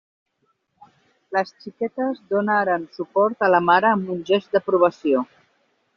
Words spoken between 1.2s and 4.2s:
Les xiquetes donaren suport a la mare amb